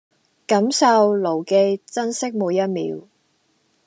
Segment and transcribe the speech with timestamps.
[0.47, 3.03] 感受、牢記、珍惜每一秒